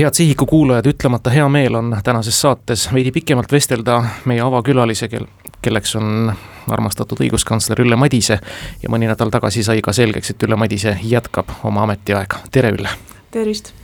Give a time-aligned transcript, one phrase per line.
[0.00, 5.26] head Sihiku kuulajad, ütlemata hea meel on tänases saates veidi pikemalt vestelda meie avakülalise, kel,
[5.62, 6.32] kelleks on
[6.72, 8.38] armastatud õiguskantsler Ülle Madise
[8.82, 12.96] ja mõni nädal tagasi sai ka selgeks, et Ülle Madise jätkab oma ametiaega, tere Ülle!
[13.30, 13.74] tervist!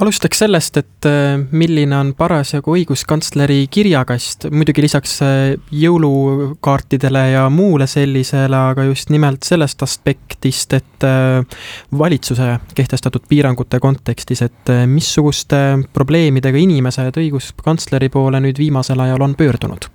[0.00, 5.34] Alustaks sellest, et äh, milline on parasjagu õiguskantsleri kirjakast, muidugi lisaks äh,
[5.76, 11.44] jõulukaartidele ja muule sellisele, aga just nimelt sellest aspektist, et äh,
[11.98, 15.60] valitsuse kehtestatud piirangute kontekstis, et missuguste
[15.92, 19.90] probleemidega inimesed õiguskantsleri poole nüüd viimasel ajal on pöördunud?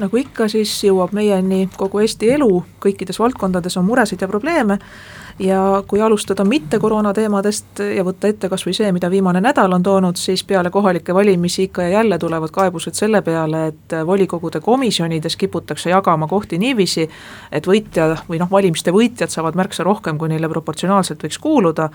[0.00, 4.78] Nagu ikka, siis jõuab meieni kogu Eesti elu, kõikides valdkondades on muresid ja probleeme
[5.38, 9.72] ja kui alustada mitte koroona teemadest ja võtta ette kas või see, mida viimane nädal
[9.72, 14.60] on toonud, siis peale kohalikke valimisi ikka ja jälle tulevad kaebused selle peale, et volikogude
[14.60, 17.08] komisjonides kiputakse jagama kohti niiviisi,
[17.52, 21.90] et võitja või noh, valimiste võitjad saavad märksa rohkem, kui neile proportsionaalselt võiks kuuluda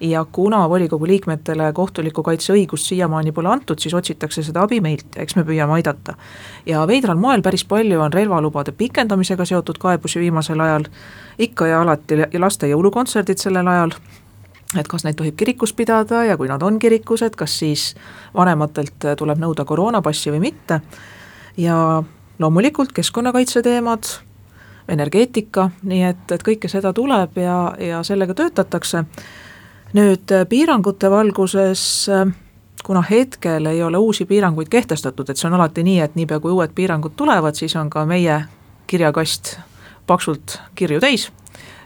[0.00, 5.16] ja kuna volikogu liikmetele kohtuliku kaitse õigust siiamaani pole antud, siis otsitakse seda abi meilt
[5.16, 6.14] ja eks me püüame aidata.
[6.66, 10.86] ja veidral moel päris palju on relvalubade pikendamisega seotud kaebusi viimasel ajal,
[11.40, 13.94] ikka ja alati laste jõulukontserdid sellel ajal,
[14.78, 17.94] et kas neid tohib kirikus pidada ja kui nad on kirikus, et kas siis
[18.36, 20.80] vanematelt tuleb nõuda koroonapassi või mitte.
[21.56, 22.02] Ja
[22.38, 24.06] loomulikult keskkonnakaitse teemad,
[24.88, 29.04] energeetika, nii et, et kõike seda tuleb ja, ja sellega töötatakse.
[29.94, 32.30] Nüüd äh, piirangute valguses äh,
[32.84, 36.52] kuna hetkel ei ole uusi piiranguid kehtestatud, et see on alati nii, et niipea kui
[36.52, 38.42] uued piirangud tulevad, siis on ka meie
[38.90, 39.56] kirjakast
[40.10, 41.28] paksult kirju täis,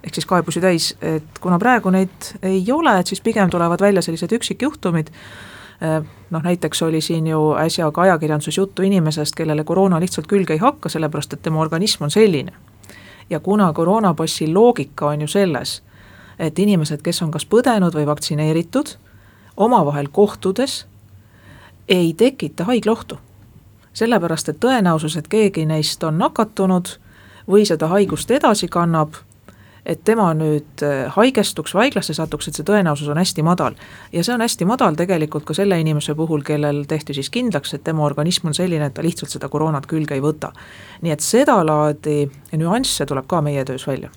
[0.05, 4.03] ehk siis kaebusi täis, et kuna praegu neid ei ole, et siis pigem tulevad välja
[4.03, 5.11] sellised üksikjuhtumid,
[5.85, 5.99] äh,
[6.31, 10.63] noh näiteks oli siin ju äsja ka ajakirjanduses juttu inimesest, kellele koroona lihtsalt külge ei
[10.63, 12.53] hakka, sellepärast et tema organism on selline.
[13.31, 15.83] ja kuna koroonapassi loogika on ju selles,
[16.39, 18.97] et inimesed, kes on kas põdenud või vaktsineeritud,
[19.57, 20.87] omavahel kohtudes
[21.89, 23.19] ei tekita haiglaohtu.
[23.93, 26.99] sellepärast, et tõenäosus, et keegi neist on nakatunud
[27.51, 29.17] või seda haigust edasi kannab,
[29.87, 33.77] et tema nüüd äh, haigestuks haiglasse satuks, et see tõenäosus on hästi madal.
[34.13, 37.85] ja see on hästi madal tegelikult ka selle inimese puhul, kellel tehti siis kindlaks, et
[37.85, 40.53] tema organism on selline, et ta lihtsalt seda koroonat külge ei võta.
[41.03, 42.17] nii et sedalaadi
[42.57, 44.11] nüansse tuleb ka meie töös välja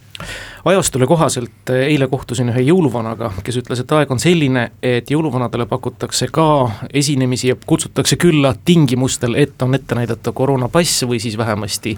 [0.65, 5.67] ajastule kohaselt äh, eile kohtusin ühe jõuluvanaga, kes ütles, et aeg on selline, et jõuluvanadele
[5.69, 6.47] pakutakse ka
[6.93, 11.97] esinemisi ja kutsutakse külla tingimustel, et on ette näidata koroonapass või siis vähemasti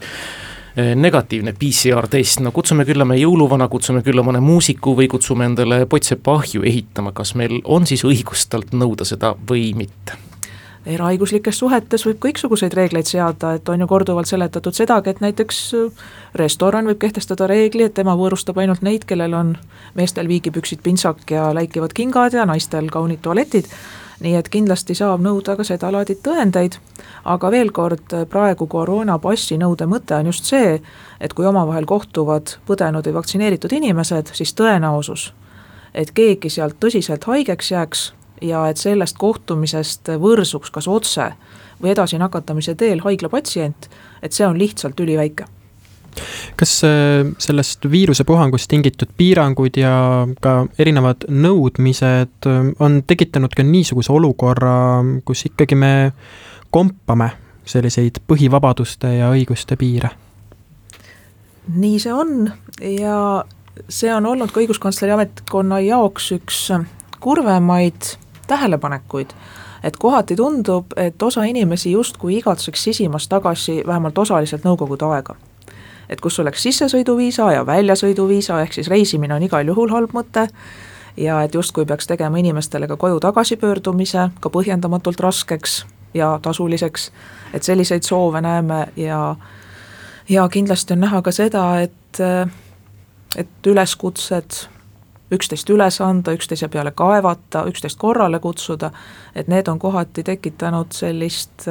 [0.96, 6.40] negatiivne PCR-test, no kutsume külla me jõuluvana, kutsume külla mõne muusiku või kutsume endale Potsepa
[6.40, 10.18] ahju ehitama, kas meil on siis õigust talt nõuda seda või mitte?
[10.90, 16.04] eraõiguslikes suhetes võib kõiksuguseid reegleid seada, et on ju korduvalt seletatud sedagi, et näiteks äh,
[16.40, 19.56] restoran võib kehtestada reegli, et tema võõrustab ainult neid, kellel on
[20.00, 23.70] meestel viigipüksid, pintsak ja läikivad kingad ja naistel kaunid tualetid
[24.20, 26.78] nii et kindlasti saab nõuda ka sedalaadi tõendeid,
[27.26, 30.80] aga veel kord, praegu koroonapassi nõude mõte on just see,
[31.20, 35.30] et kui omavahel kohtuvad põdenud või vaktsineeritud inimesed, siis tõenäosus,
[35.94, 38.10] et keegi sealt tõsiselt haigeks jääks
[38.42, 41.32] ja et sellest kohtumisest võrsuks kas otse
[41.82, 43.90] või edasi nakatamise teel haiglapatsient,
[44.24, 45.48] et see on lihtsalt üliväike
[46.60, 49.94] kas äh, sellest viirusepuhangust tingitud piirangud ja
[50.42, 55.94] ka erinevad nõudmised äh, on tekitanud ka niisuguse olukorra, kus ikkagi me
[56.72, 57.32] kompame
[57.70, 60.12] selliseid põhivabaduste ja õiguste piire?
[61.70, 62.50] nii see on
[62.82, 63.46] ja
[63.90, 66.64] see on olnud ka õiguskantsleri ametkonna jaoks üks
[67.20, 68.16] kurvemaid
[68.48, 69.36] tähelepanekuid,
[69.84, 75.36] et kohati tundub, et osa inimesi justkui igatseks sisimas tagasi vähemalt osaliselt nõukogude aega
[76.10, 80.48] et kus oleks sissesõiduviisa ja väljasõiduviisa, ehk siis reisimine on igal juhul halb mõte,
[81.18, 87.12] ja et justkui peaks tegema inimestele ka koju tagasipöördumise ka põhjendamatult raskeks ja tasuliseks,
[87.54, 89.36] et selliseid soove näeme ja
[90.30, 92.20] ja kindlasti on näha ka seda, et,
[93.36, 94.66] et üleskutsed
[95.32, 98.92] üksteist üles anda, üksteise peale kaevata, üksteist korrale kutsuda,
[99.36, 101.70] et need on kohati tekitanud sellist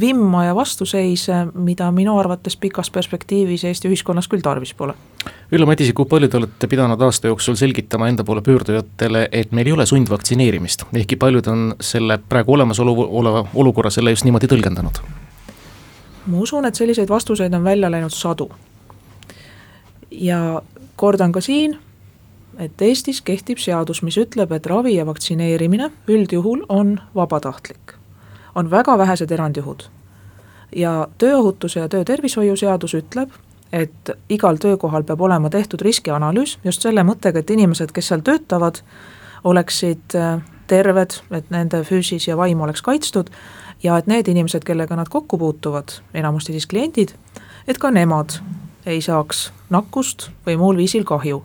[0.00, 4.94] vimma ja vastuseise, mida minu arvates pikas perspektiivis Eesti ühiskonnas küll tarvis pole.
[5.52, 9.66] Ülle Madise, kui palju te olete pidanud aasta jooksul selgitama enda poole pöördujatele, et meil
[9.66, 15.02] ei ole sundvaktsineerimist, ehkki paljud on selle praegu olemasolu, oleva olukorra selle just niimoodi tõlgendanud?
[16.28, 18.50] ma usun, et selliseid vastuseid on välja läinud sadu.
[20.10, 20.62] ja
[20.96, 21.78] kordan ka siin,
[22.58, 27.97] et Eestis kehtib seadus, mis ütleb, et ravi ja vaktsineerimine üldjuhul on vabatahtlik
[28.58, 29.88] on väga vähesed erandjuhud.
[30.76, 33.30] ja tööohutuse ja töötervishoiu seadus ütleb,
[33.72, 38.82] et igal töökohal peab olema tehtud riskianalüüs just selle mõttega, et inimesed, kes seal töötavad,
[39.44, 43.30] oleksid äh, terved, et nende füüsis ja vaim oleks kaitstud
[43.82, 47.14] ja et need inimesed, kellega nad kokku puutuvad, enamasti siis kliendid,
[47.68, 48.40] et ka nemad
[48.86, 51.42] ei saaks nakkust või muul viisil kahju.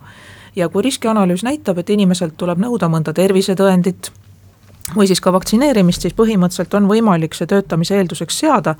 [0.56, 4.12] ja kui riskianalüüs näitab, et inimeselt tuleb nõuda mõnda tervisetõendit
[4.92, 8.74] või siis ka vaktsineerimist, siis põhimõtteliselt on võimalik see töötamise eelduseks seada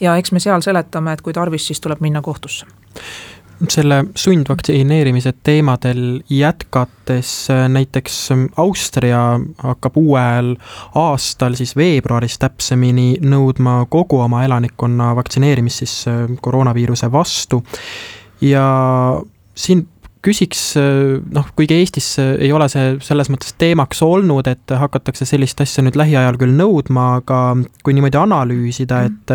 [0.00, 2.66] ja eks me seal seletame, et kui tarvis, siis tuleb minna kohtusse
[3.70, 10.56] selle sundvaktsineerimise teemadel jätkates, äh, näiteks ähm, Austria hakkab uuel
[10.94, 17.62] aastal, siis veebruaris täpsemini, nõudma kogu oma elanikkonna vaktsineerimist siis äh, koroonaviiruse vastu.
[18.40, 18.66] ja
[19.54, 19.88] siin
[20.24, 20.62] küsiks,
[21.34, 25.98] noh, kuigi Eestis ei ole see selles mõttes teemaks olnud, et hakatakse sellist asja nüüd
[26.00, 27.40] lähiajal küll nõudma, aga
[27.84, 29.34] kui niimoodi analüüsida, et,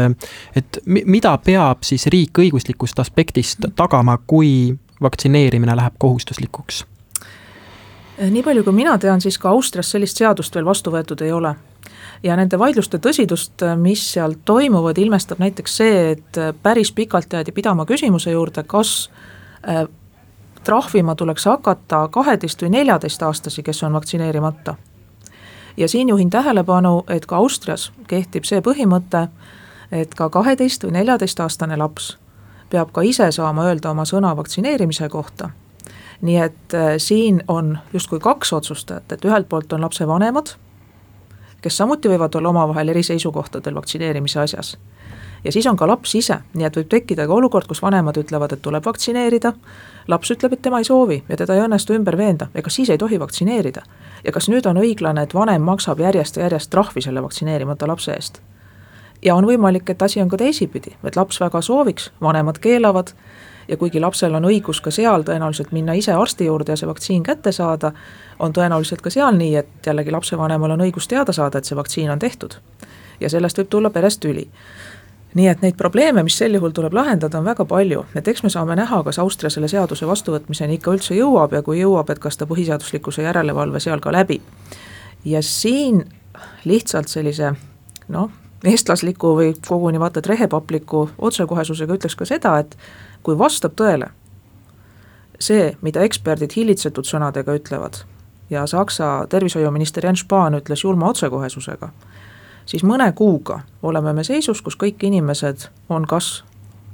[0.59, 6.85] et mida peab siis riik õiguslikust aspektist tagama, kui vaktsineerimine läheb kohustuslikuks?
[8.19, 11.53] nii palju, kui mina tean, siis ka Austrias sellist seadust veel vastu võetud ei ole.
[12.23, 17.85] Ja nende vaidluste tõsidust, mis seal toimuvad, ilmestab näiteks see, et päris pikalt jäädi pidama
[17.87, 19.07] küsimuse juurde, kas
[20.69, 24.75] trahvima tuleks hakata kaheteist või neljateistaastasi, kes on vaktsineerimata.
[25.77, 29.27] ja siin juhin tähelepanu, et ka Austrias kehtib see põhimõte,
[29.91, 32.17] et ka kaheteist või neljateistaastane laps
[32.69, 35.49] peab ka ise saama öelda oma sõna vaktsineerimise kohta.
[36.21, 40.53] nii et äh, siin on justkui kaks otsustajat, et ühelt poolt on lapse vanemad,
[41.61, 44.77] kes samuti võivad olla omavahel eri seisukohtadel vaktsineerimise asjas
[45.43, 48.53] ja siis on ka laps ise, nii et võib tekkida ka olukord, kus vanemad ütlevad,
[48.53, 49.53] et tuleb vaktsineerida,
[50.07, 52.97] laps ütleb, et tema ei soovi ja teda ei õnnestu ümber veenda, ega siis ei
[52.97, 53.81] tohi vaktsineerida.
[54.23, 58.13] ja kas nüüd on õiglane, et vanem maksab järjest ja järjest trahvi selle vaktsineerimata lapse
[58.13, 58.41] eest?
[59.21, 63.13] ja on võimalik, et asi on ka teisipidi, et laps väga sooviks, vanemad keelavad
[63.67, 67.23] ja kuigi lapsel on õigus ka seal tõenäoliselt minna ise arsti juurde ja see vaktsiin
[67.23, 67.91] kätte saada,
[68.39, 72.11] on tõenäoliselt ka seal nii, et jällegi lapsevanemal on õigus teada saada, et see vaktsiin
[72.11, 72.55] on tehtud.
[73.19, 74.47] ja sellest võib tulla perest tüli
[75.35, 78.49] nii et neid probleeme, mis sel juhul tuleb lahendada, on väga palju, et eks me
[78.49, 82.37] saame näha, kas Austria selle seaduse vastuvõtmiseni ikka üldse jõuab ja kui jõuab, et kas
[82.37, 84.41] ta põhiseaduslikkuse järelevalve seal ka läbib.
[85.25, 86.05] ja siin
[86.65, 87.53] lihtsalt sellise
[88.07, 88.31] noh,
[88.63, 92.77] eestlasliku või koguni vaata et rehepapliku otsekohesusega ütleks ka seda, et
[93.23, 94.09] kui vastab tõele
[95.39, 98.03] see, mida eksperdid hillitsetud sõnadega ütlevad
[98.49, 101.91] ja Saksa tervishoiuminister Jens Spahn ütles julma otsekohesusega
[102.69, 106.43] siis mõne kuuga oleme me seisus, kus kõik inimesed on kas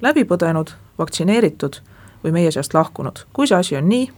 [0.01, 1.81] läbi põdenud, vaktsineeritud
[2.23, 3.25] või meie seast lahkunud.
[3.33, 4.09] kui see asi on nii,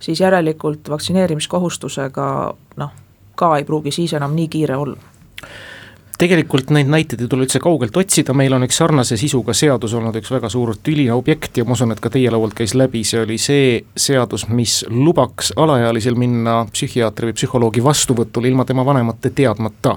[0.00, 2.92] siis järelikult vaktsineerimiskohustusega noh,
[3.36, 4.96] ka ei pruugi siis enam nii kiire olla
[6.20, 10.16] tegelikult neid näiteid ei tule üldse kaugelt otsida, meil on üks sarnase sisuga seadus olnud
[10.20, 13.22] üks väga suur tüline objekt ja ma usun, et ka teie laualt käis läbi, see
[13.24, 19.96] oli see seadus, mis lubaks alaealisel minna psühhiaatri või psühholoogi vastuvõtule ilma tema vanemate teadmata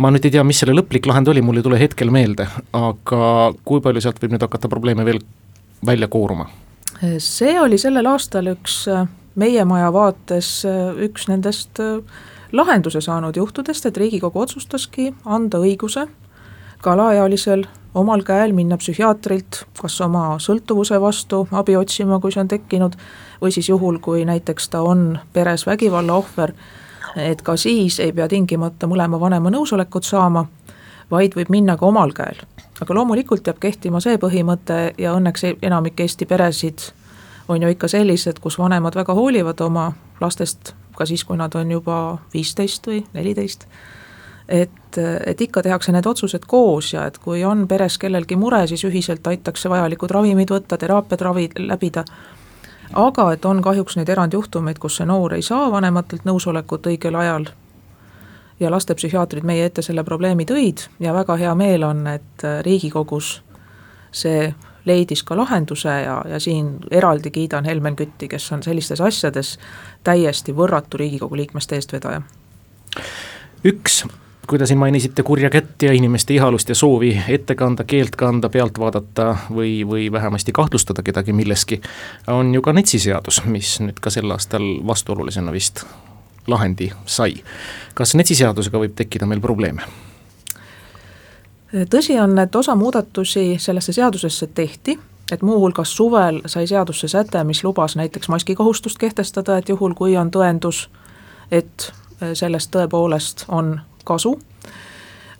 [0.00, 2.46] ma nüüd ei tea, mis selle lõplik lahend oli, mul ei tule hetkel meelde,
[2.76, 5.22] aga kui palju sealt võib nüüd hakata probleeme veel
[5.86, 6.50] välja kooruma?
[7.00, 8.82] see oli sellel aastal üks
[9.40, 10.50] meie maja vaates
[11.00, 11.80] üks nendest
[12.52, 16.08] lahenduse saanud juhtudest, et Riigikogu otsustaski anda õiguse
[16.80, 17.64] ka alaealisel
[17.94, 22.96] omal käel minna psühhiaatrilt kas oma sõltuvuse vastu abi otsima, kui see on tekkinud,
[23.42, 26.54] või siis juhul, kui näiteks ta on peres vägivalla ohver,
[27.16, 30.46] et ka siis ei pea tingimata mõlema vanema nõusolekut saama,
[31.10, 32.40] vaid võib minna ka omal käel.
[32.80, 36.92] aga loomulikult jääb kehtima see põhimõte ja õnneks enamik Eesti peresid
[37.48, 41.70] on ju ikka sellised, kus vanemad väga hoolivad oma lastest ka siis, kui nad on
[41.72, 41.96] juba
[42.34, 43.64] viisteist või neliteist.
[44.48, 48.84] et, et ikka tehakse need otsused koos ja et kui on peres kellelgi mure, siis
[48.84, 52.04] ühiselt aitakse vajalikud ravimid võtta, teraapiad ravi läbida.
[52.92, 57.46] aga et on kahjuks neid erandjuhtumeid, kus see noor ei saa vanematelt nõusolekut õigel ajal
[58.60, 63.40] ja lastepsühhiaatrid meie ette selle probleemi tõid ja väga hea meel on, et Riigikogus
[64.12, 64.50] see
[64.84, 69.58] leidis ka lahenduse ja, ja siin eraldi kiidan Helmen Kütti, kes on sellistes asjades
[70.04, 72.22] täiesti võrratu Riigikogu liikmeste eestvedaja.
[73.64, 74.04] üks
[74.50, 78.48] kui te siin mainisite kurja kätt ja inimeste ihalust ja soovi ette kanda, keelt kanda,
[78.48, 81.78] pealt vaadata või, või vähemasti kahtlustada kedagi milleski,
[82.26, 82.98] on ju ka NETS-i
[83.46, 85.84] mis nüüd ka sel aastal vastuolulisena vist
[86.50, 87.44] lahendi sai.
[87.94, 88.34] kas NETS-i
[88.82, 89.86] võib tekkida meil probleeme?
[91.72, 94.98] Tõsi on, et osa muudatusi sellesse seadusesse tehti,
[95.32, 100.30] et muuhulgas suvel sai seadusse säte, mis lubas näiteks maskikohustust kehtestada, et juhul, kui on
[100.30, 100.88] tõendus,
[101.50, 101.92] et
[102.34, 104.38] sellest tõepoolest on kasu,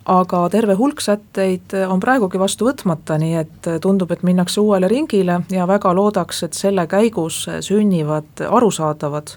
[0.05, 5.41] aga terve hulk sätteid on praegugi vastu võtmata, nii et tundub, et minnakse uuele ringile
[5.51, 9.35] ja väga loodaks, et selle käigus sünnivad arusaadavad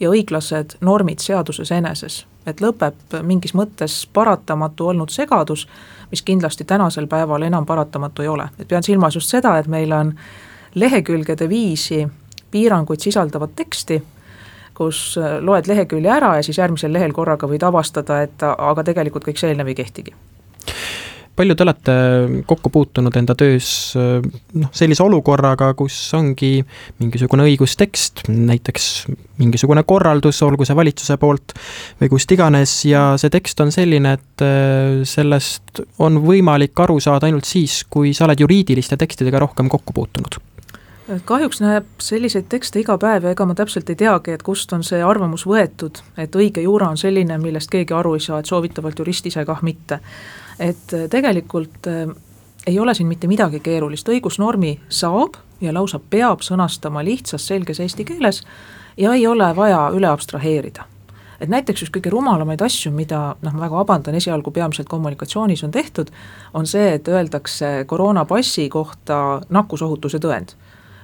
[0.00, 2.26] ja õiglased normid seaduses eneses.
[2.46, 5.66] et lõpeb mingis mõttes paratamatu olnud segadus,
[6.10, 9.92] mis kindlasti tänasel päeval enam paratamatu ei ole, et pean silmas just seda, et meil
[9.92, 10.14] on
[10.74, 12.08] lehekülgede viisi
[12.50, 14.02] piiranguid sisaldavat teksti,
[14.74, 19.38] kus loed lehekülje ära ja siis järgmisel lehel korraga võid avastada, et aga tegelikult kõik
[19.40, 20.14] see eelnev ei kehtigi
[21.40, 21.94] palju te olete
[22.48, 26.58] kokku puutunud enda töös noh, sellise olukorraga, kus ongi
[27.00, 28.90] mingisugune õigustekst, näiteks
[29.40, 31.54] mingisugune korraldus, olgu see valitsuse poolt
[32.00, 37.30] või kust iganes, ja see tekst on selline, et äh, sellest on võimalik aru saada
[37.30, 40.40] ainult siis, kui sa oled juriidiliste tekstidega rohkem kokku puutunud.
[41.26, 44.84] Kahjuks näeb selliseid tekste iga päev ja ega ma täpselt ei teagi, et kust on
[44.86, 49.00] see arvamus võetud, et õige juura on selline, millest keegi aru ei saa, et soovitavalt
[49.02, 49.98] jurist ise kah mitte
[50.60, 52.14] et äh, tegelikult äh,
[52.66, 58.04] ei ole siin mitte midagi keerulist, õigusnormi saab ja lausa peab sõnastama lihtsas selges eesti
[58.04, 58.42] keeles
[58.96, 60.84] ja ei ole vaja üle abstraheerida.
[61.40, 65.70] et näiteks üks kõige rumalamaid asju, mida noh, ma väga vabandan, esialgu peamiselt kommunikatsioonis on
[65.70, 66.10] tehtud,
[66.54, 70.52] on see, et öeldakse koroonapassi kohta nakkusohutuse tõend.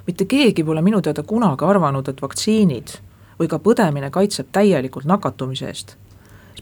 [0.07, 2.99] mitte keegi pole minu teada kunagi arvanud, et vaktsiinid
[3.41, 5.97] või ka põdemine kaitseb täielikult nakatumise eest.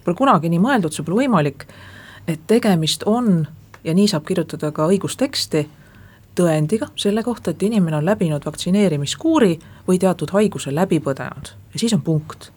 [0.04, 1.66] Pole kunagi nii mõeldud, see pole võimalik
[2.28, 3.46] et tegemist on
[3.84, 5.66] ja nii saab kirjutada ka õigusteksti,
[6.34, 11.94] tõendiga selle kohta, et inimene on läbinud vaktsineerimiskuuri või teatud haiguse läbi põdenud ja siis
[11.94, 12.50] on punkt.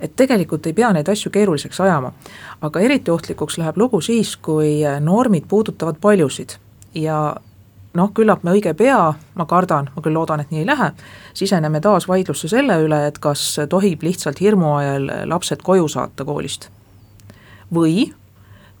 [0.00, 2.12] et tegelikult ei pea neid asju keeruliseks ajama,
[2.60, 6.56] aga eriti ohtlikuks läheb lugu siis, kui normid puudutavad paljusid
[6.94, 7.36] ja
[7.94, 10.90] noh, küllap me õige pea, ma kardan, ma küll loodan, et nii ei lähe,
[11.34, 16.68] siseneme taas vaidlusse selle üle, et kas tohib lihtsalt hirmu ajal lapsed koju saata koolist.
[17.74, 18.12] või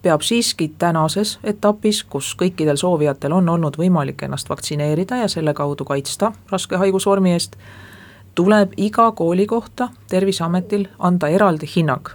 [0.04, 5.86] peab siiski tänases etapis, kus kõikidel soovijatel on olnud võimalik ennast vaktsineerida ja selle kaudu
[5.88, 7.56] kaitsta raske haigusvormi eest,
[8.34, 12.08] tuleb iga kooli kohta Terviseametil anda eraldi hinnang.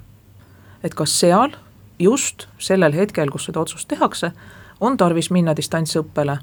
[0.83, 1.57] et kas seal
[1.99, 4.31] just sellel hetkel, kus seda otsust tehakse,
[4.79, 6.37] on tarvis minna distantsõppele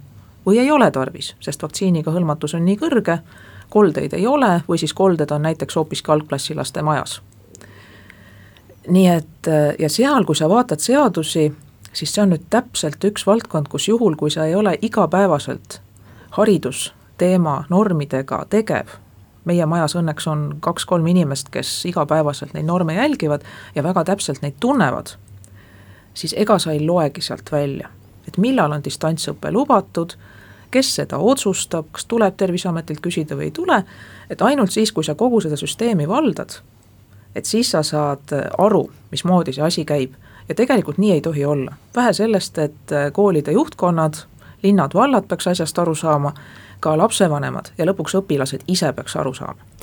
[0.46, 3.18] või ei ole tarvis, sest vaktsiiniga hõlmatus on nii kõrge,
[3.70, 7.20] koldeid ei ole või siis kolded on näiteks hoopiski algklassilaste majas
[8.88, 11.48] nii et ja seal, kui sa vaatad seadusi,
[11.92, 15.80] siis see on nüüd täpselt üks valdkond, kus juhul, kui sa ei ole igapäevaselt
[16.36, 18.98] haridusteema normidega tegev,
[19.44, 24.58] meie majas õnneks on kaks-kolm inimest, kes igapäevaselt neid norme jälgivad ja väga täpselt neid
[24.60, 25.14] tunnevad,
[26.14, 27.88] siis ega sa ei loegi sealt välja,
[28.28, 30.16] et millal on distantsõpe lubatud,
[30.70, 33.84] kes seda otsustab, kas tuleb Terviseametilt küsida või ei tule,
[34.30, 36.58] et ainult siis, kui sa kogu seda süsteemi valdad
[37.36, 40.14] et siis sa saad aru, mismoodi see asi käib.
[40.48, 44.14] ja tegelikult nii ei tohi olla, vähe sellest, et koolide juhtkonnad,
[44.62, 46.32] linnad-vallad peaks asjast aru saama,
[46.80, 49.75] ka lapsevanemad ja lõpuks õpilased ise peaks aru saama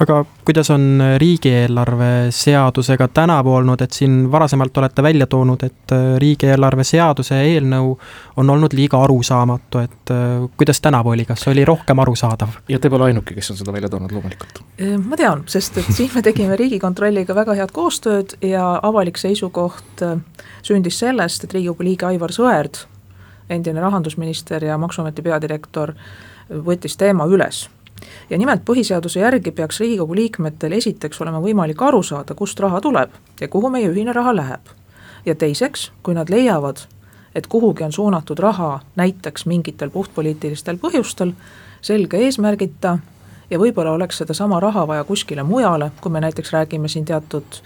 [0.00, 6.16] aga kuidas on riigieelarve seadusega tänavu olnud, et siin varasemalt olete välja toonud, et äh,
[6.18, 7.94] riigieelarve seaduse eelnõu
[8.36, 12.60] on olnud liiga arusaamatu, et äh, kuidas tänavu oli, kas oli rohkem arusaadav?
[12.68, 14.62] ja te pole ainuke, kes on seda välja toonud, loomulikult.
[15.04, 20.18] ma tean, sest et siin me tegime Riigikontrolliga väga head koostööd ja avalik seisukoht äh,
[20.62, 22.84] sündis sellest, et Riigikogu liige Aivar Sõerd,
[23.50, 25.94] endine rahandusminister ja Maksuameti peadirektor,
[26.48, 27.66] võttis teema üles
[28.30, 33.10] ja nimelt põhiseaduse järgi peaks Riigikogu liikmetel esiteks olema võimalik aru saada, kust raha tuleb
[33.40, 34.60] ja kuhu meie ühine raha läheb.
[35.26, 36.76] ja teiseks, kui nad leiavad,
[37.34, 41.32] et kuhugi on suunatud raha näiteks mingitel puhtpoliitilistel põhjustel,
[41.80, 42.98] selge eesmärgita
[43.50, 47.60] ja võib-olla oleks sedasama raha vaja kuskile mujale, kui me näiteks räägime siin teatud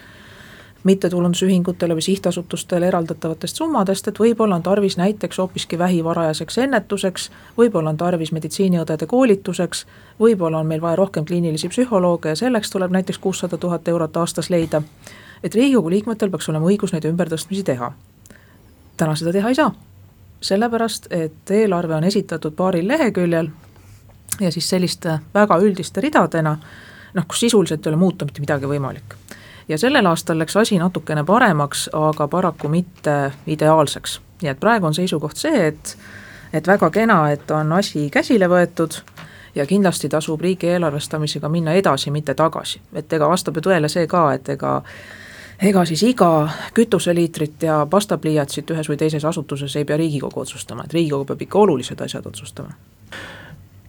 [0.84, 7.90] mittetulundusühingutele või sihtasutustele eraldatavatest summadest, et võib-olla on tarvis näiteks hoopiski vähi varajaseks ennetuseks, võib-olla
[7.90, 9.86] on tarvis meditsiiniõdede koolituseks,
[10.20, 14.50] võib-olla on meil vaja rohkem kliinilisi psühholooge ja selleks tuleb näiteks kuussada tuhat eurot aastas
[14.50, 14.82] leida.
[15.42, 17.92] et Riigikogu liikmetel peaks olema õigus neid ümbertõstmisi teha.
[18.96, 19.74] täna seda teha ei saa,
[20.40, 23.50] sellepärast et eelarve on esitatud paaril leheküljel
[24.40, 26.56] ja siis selliste väga üldiste ridadena,
[27.14, 29.14] noh, kus sisuliselt ei ole muuta mitte midagi võimalik
[29.68, 34.20] ja sellel aastal läks asi natukene paremaks, aga paraku mitte ideaalseks.
[34.42, 35.96] nii et praegu on seisukoht see, et,
[36.52, 39.00] et väga kena, et on asi käsile võetud
[39.54, 42.80] ja kindlasti tasub riigi eelarvestamisega minna edasi, mitte tagasi.
[42.94, 44.82] et ega vastab ju tõele see ka, et ega
[45.62, 50.92] ega siis iga kütuseliitrit ja pastapliiatsit ühes või teises asutuses ei pea Riigikogu otsustama, et
[50.92, 52.74] Riigikogu peab ikka olulised asjad otsustama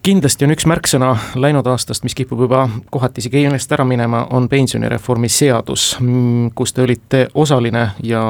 [0.03, 4.49] kindlasti on üks märksõna läinud aastast, mis kipub juba kohati isegi meelest ära minema, on
[4.51, 5.93] pensionireformi seadus,
[6.55, 8.23] kus te olite osaline ja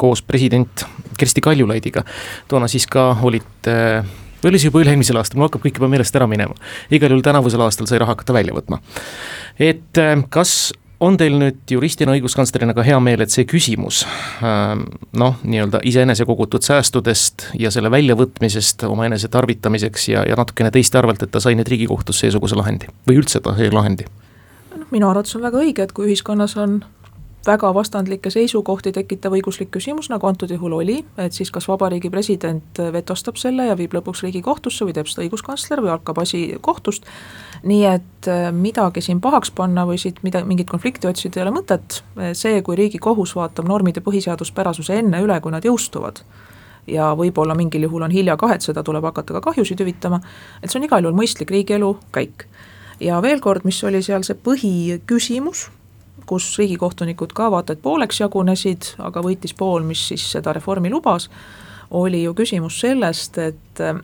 [0.00, 0.84] koos president
[1.20, 2.02] Kersti Kaljulaidiga
[2.48, 3.76] toona siis ka olite
[4.40, 6.56] või oli see juba üle-eelmisel aastal, mul hakkab kõik juba meelest ära minema.
[6.90, 8.80] igal juhul tänavusel aastal sai raha hakata välja võtma.
[9.60, 14.02] et kas on teil nüüd juristina, õiguskantslerina ka hea meel, et see küsimus
[14.44, 14.84] ähm,
[15.16, 21.22] noh, nii-öelda iseenese kogutud säästudest ja selle väljavõtmisest omaenese tarvitamiseks ja, ja natukene teiste arvelt,
[21.24, 24.08] et ta sai nüüd Riigikohtus seesuguse lahendi või üldse ta sai lahendi?
[24.76, 26.82] noh, minu arvates on väga õige, et kui ühiskonnas on
[27.46, 32.80] väga vastandlikke seisukohti tekitav õiguslik küsimus, nagu antud juhul oli, et siis kas vabariigi president
[32.92, 37.08] vetostab selle ja viib lõpuks Riigikohtusse või teeb seda õiguskantsler või hakkab asi kohtust,
[37.64, 41.56] nii et äh, midagi siin pahaks panna või siit mida, mingit konflikti otsida ei ole
[41.60, 42.02] mõtet,
[42.36, 46.20] see, kui Riigikohus vaatab normide põhiseaduspärasuse enne üle, kui nad jõustuvad,
[46.86, 50.20] ja võib-olla mingil juhul on hilja kahetseda, tuleb hakata ka kahjusid hüvitama,
[50.62, 52.46] et see on igal juhul mõistlik riigielu käik.
[53.00, 55.70] ja veel kord, mis oli seal see põhiküsimus,
[56.26, 61.30] kus riigikohtunikud ka vaata et pooleks jagunesid, aga võitis pool, mis siis seda reformi lubas,
[61.90, 64.00] oli ju küsimus sellest, et äh,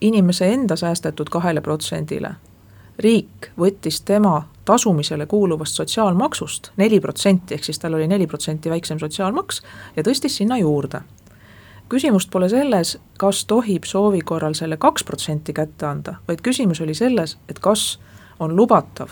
[0.00, 2.34] inimese enda säästetud kahele protsendile
[3.00, 9.00] riik võttis tema tasumisele kuuluvast sotsiaalmaksust neli protsenti, ehk siis tal oli neli protsenti väiksem
[9.00, 9.62] sotsiaalmaks
[9.96, 11.00] ja tõstis sinna juurde.
[11.88, 16.94] küsimust pole selles, kas tohib soovi korral selle kaks protsenti kätte anda, vaid küsimus oli
[16.94, 17.98] selles, et kas
[18.38, 19.08] on lubatav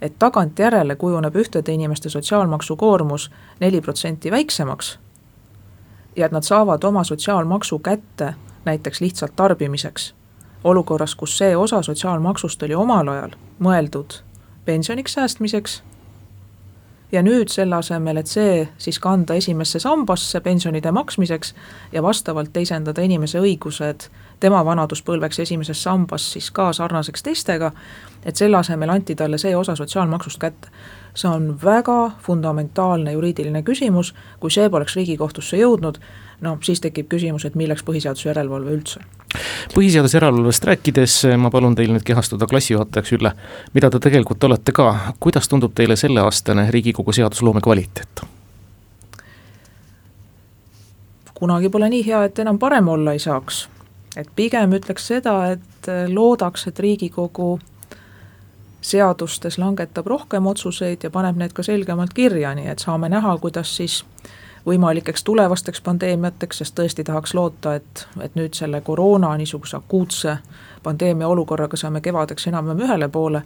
[0.00, 3.30] et tagantjärele kujuneb ühtede inimeste sotsiaalmaksukoormus
[3.60, 4.98] neli protsenti väiksemaks
[6.16, 10.14] ja et nad saavad oma sotsiaalmaksu kätte näiteks lihtsalt tarbimiseks,
[10.64, 13.30] olukorras, kus see osa sotsiaalmaksust oli omal ajal
[13.60, 14.20] mõeldud
[14.64, 15.82] pensioniks säästmiseks
[17.12, 21.54] ja nüüd selle asemel, et see siis kanda esimesse sambasse pensionide maksmiseks
[21.92, 27.72] ja vastavalt teisendada inimese õigused tema vanaduspõlveks esimeses sambas siis ka sarnaseks teistega,
[28.24, 30.68] et selle asemel anti talle see osa sotsiaalmaksust kätte.
[31.14, 35.98] see on väga fundamentaalne juriidiline küsimus, kui see poleks Riigikohtusse jõudnud,
[36.40, 39.00] no siis tekib küsimus, et milleks põhiseaduse järelevalve üldse
[39.74, 43.32] põhiseaduse järelevalvest rääkides ma palun teil nüüd kehastuda klassijuhatajaks, Ülle,
[43.74, 48.26] mida te tegelikult olete ka, kuidas tundub teile selleaastane Riigikogu seadusloome kvaliteet?
[51.40, 53.68] kunagi pole nii hea, et enam parem olla ei saaks.
[54.16, 57.58] Et pigem ütleks seda, et loodaks, et Riigikogu
[58.80, 63.76] seadustes langetab rohkem otsuseid ja paneb need ka selgemalt kirja, nii et saame näha, kuidas
[63.76, 64.02] siis
[64.66, 70.36] võimalikeks tulevasteks pandeemiateks, sest tõesti tahaks loota, et, et nüüd selle koroona niisuguse akuutse
[70.82, 73.42] pandeemia olukorraga saame kevadeks enam-vähem ühele poole,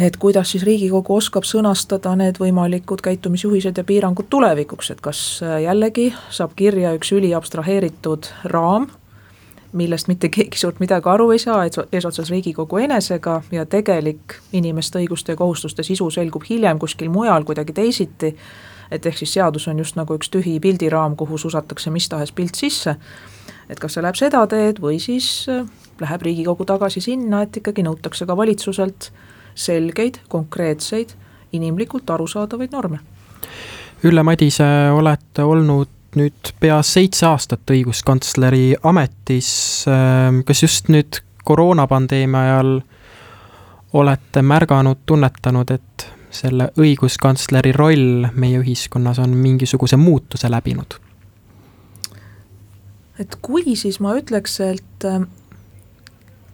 [0.00, 5.22] et kuidas siis Riigikogu oskab sõnastada need võimalikud käitumisjuhised ja piirangud tulevikuks, et kas
[5.64, 8.88] jällegi saab kirja üks üliabstraheeritud raam,
[9.72, 15.32] millest mitte keegi suurt midagi aru ei saa, eesotsas Riigikogu enesega ja tegelik inimeste õiguste
[15.32, 18.34] ja kohustuste sisu selgub hiljem kuskil mujal kuidagi teisiti,
[18.90, 22.58] et ehk siis seadus on just nagu üks tühi pildiraam, kuhu susatakse mis tahes pilt
[22.58, 22.96] sisse,
[23.68, 25.64] et kas see läheb seda teed või siis äh,
[26.00, 29.10] läheb Riigikogu tagasi sinna, et ikkagi nõutakse ka valitsuselt
[29.54, 31.16] selgeid, konkreetseid,
[31.52, 33.00] inimlikult arusaadavaid norme.
[34.04, 39.52] Ülle Madise, olete olnud nüüd pea seitse aastat õiguskantsleri ametis,
[39.88, 42.72] ähm, kas just nüüd koroonapandeemia ajal
[43.92, 51.00] olete märganud, tunnetanud, et selle õiguskantsleri roll meie ühiskonnas on mingisuguse muutuse läbinud?
[53.20, 55.28] et kui, siis ma ütleks, et ähm,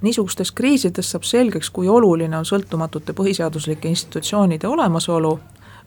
[0.05, 5.39] niisugustes kriisides saab selgeks, kui oluline on sõltumatute põhiseaduslike institutsioonide olemasolu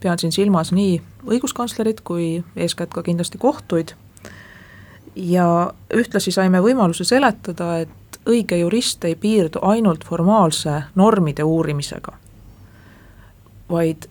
[0.02, 3.94] pean siin silmas nii õiguskantslerit kui eeskätt ka kindlasti kohtuid.
[5.16, 12.14] ja ühtlasi saime võimaluse seletada, et õige jurist ei piirdu ainult formaalse normide uurimisega,
[13.70, 14.08] vaid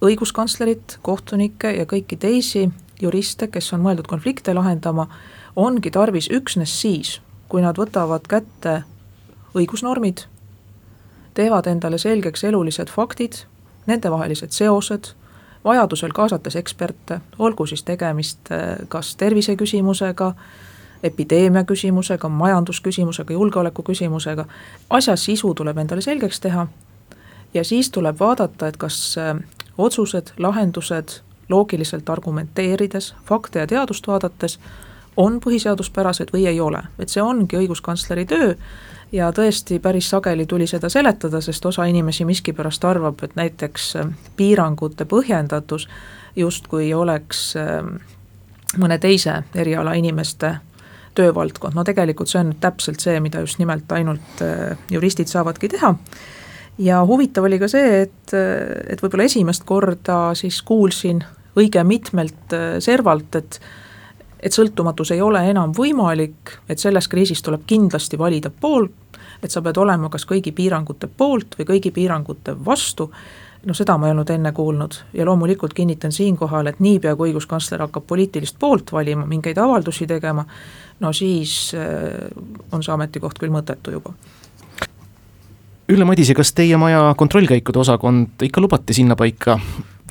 [0.00, 2.68] õiguskantslerit, kohtunikke ja kõiki teisi
[3.00, 5.08] juriste, kes on mõeldud konflikte lahendama,
[5.56, 8.82] ongi tarvis üksnes siis, kui nad võtavad kätte
[9.58, 10.24] õigusnormid,
[11.34, 13.42] teevad endale selgeks elulised faktid,
[13.86, 15.12] nendevahelised seosed,
[15.64, 20.32] vajadusel kaasates eksperte, olgu siis tegemist äh, kas terviseküsimusega,
[21.02, 24.44] epideemia küsimusega, majandusküsimusega, julgeoleku küsimusega,
[24.90, 26.66] asja sisu tuleb endale selgeks teha
[27.54, 29.36] ja siis tuleb vaadata, et kas äh,
[29.78, 34.58] otsused, lahendused loogiliselt argumenteerides, fakte ja teadust vaadates
[35.16, 38.54] on põhiseaduspärased või ei ole, et see ongi õiguskantsleri töö
[39.12, 44.08] ja tõesti, päris sageli tuli seda seletada, sest osa inimesi miskipärast arvab, et näiteks äh,
[44.36, 45.88] piirangute põhjendatus
[46.36, 47.82] justkui oleks äh,
[48.78, 50.54] mõne teise eriala inimeste
[51.18, 55.94] töövaldkond, no tegelikult see on täpselt see, mida just nimelt ainult äh, juristid saavadki teha.
[56.78, 61.24] Ja huvitav oli ka see, et, et võib-olla esimest korda siis kuulsin
[61.58, 63.58] õige mitmelt servalt, et
[64.40, 68.88] et sõltumatus ei ole enam võimalik, et selles kriisis tuleb kindlasti valida pool,
[69.42, 73.10] et sa pead olema kas kõigi piirangute poolt või kõigi piirangute vastu,
[73.66, 77.82] no seda ma ei olnud enne kuulnud ja loomulikult kinnitan siinkohal, et niipea, kui õiguskantsler
[77.86, 80.44] hakkab poliitilist poolt valima, mingeid avaldusi tegema,
[81.00, 82.28] no siis äh,
[82.72, 84.14] on see ametikoht küll mõttetu juba.
[85.88, 89.56] Ülle Madise, kas teie maja kontrollkäikude osakond ikka lubati sinnapaika,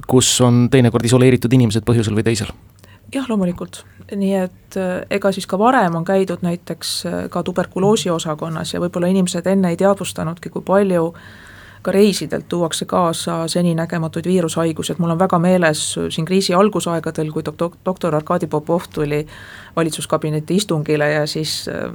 [0.09, 2.49] kus on teinekord isoleeritud inimesed põhjusel või teisel?
[3.13, 3.83] Jah, loomulikult,
[4.15, 8.81] nii et äh, ega siis ka varem on käidud näiteks äh, ka tuberkuloosi osakonnas ja
[8.83, 11.11] võib-olla inimesed enne ei teadvustanudki, kui palju
[11.87, 17.45] ka reisidelt tuuakse kaasa seninägematuid viirushaigusi, et mul on väga meeles siin kriisi algusaegadel, kui
[17.47, 19.21] dok-, doktor Arkadi Popov tuli
[19.75, 21.93] valitsuskabineti istungile ja siis äh,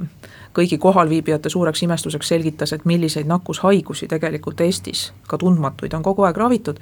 [0.57, 6.41] kõigi kohalviibijate suureks imestuseks selgitas, et milliseid nakkushaigusi tegelikult Eestis, ka tundmatuid, on kogu aeg
[6.41, 6.81] ravitud.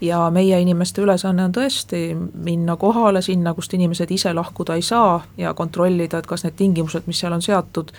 [0.00, 2.10] Ja meie inimeste ülesanne on tõesti
[2.44, 7.08] minna kohale sinna, kust inimesed ise lahkuda ei saa ja kontrollida, et kas need tingimused,
[7.08, 7.92] mis seal on seatud,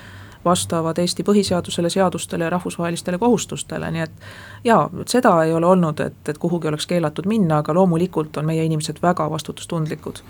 [0.46, 4.12] vastavad Eesti põhiseadusele, seadustele ja rahvusvahelistele kohustustele, nii et
[4.64, 8.66] jaa, seda ei ole olnud, et, et kuhugi oleks keelatud minna, aga loomulikult on meie
[8.66, 10.24] inimesed väga vastutustundlikud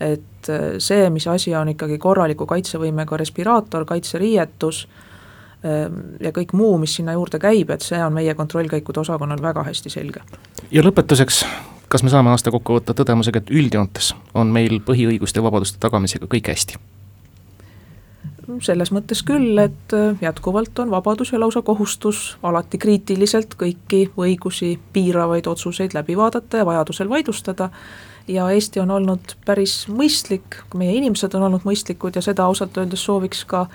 [0.00, 4.82] et see, mis asi on ikkagi korraliku kaitsevõimega respiraator, kaitseriietus
[5.64, 9.64] Ehm, ja kõik muu, mis sinna juurde käib, et see on meie kontrollkäikude osakonnal väga
[9.66, 10.20] hästi selge.
[10.70, 11.44] ja lõpetuseks,
[11.88, 16.28] kas me saame aasta kokku võtta tõdemusega, et üldjoontes on meil põhiõiguste ja vabaduste tagamisega
[16.28, 16.78] kõik hästi?
[18.62, 24.76] Selles mõttes küll, et äh, jätkuvalt on vabadus ja lausa kohustus alati kriitiliselt kõiki õigusi
[24.92, 27.70] piiravaid otsuseid läbi vaadata ja vajadusel vaidlustada,
[28.28, 33.04] ja Eesti on olnud päris mõistlik, meie inimesed on olnud mõistlikud ja seda ausalt öeldes
[33.04, 33.66] sooviks ka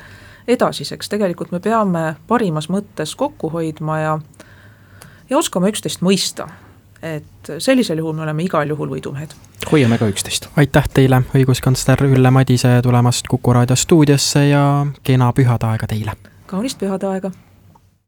[0.48, 4.18] edasiseks, tegelikult me peame parimas mõttes kokku hoidma ja
[5.30, 6.50] ja oskama üksteist mõista.
[7.02, 9.36] Et sellisel juhul me oleme igal juhul võidumehed.
[9.72, 10.50] hoiame ka üksteist.
[10.56, 16.18] aitäh teile, õiguskantsler Ülle Madise tulemast Kuku raadio stuudiosse ja kena pühade aega teile!
[16.48, 17.32] kaunist pühade aega!